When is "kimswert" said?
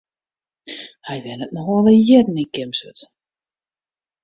2.55-3.01